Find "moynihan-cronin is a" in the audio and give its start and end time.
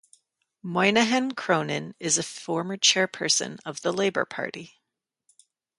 0.63-2.23